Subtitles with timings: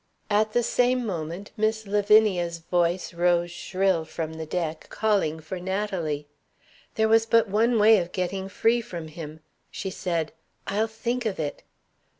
[0.31, 6.25] At the same moment Miss Lavinia's voice rose shrill from the deck calling for Natalie.
[6.95, 9.41] There was but one way of getting free from him.
[9.69, 10.33] She said,
[10.65, 11.61] "I'll think of it."